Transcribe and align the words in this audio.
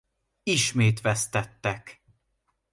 Ismét 0.43 1.01
vesztettek. 1.01 2.03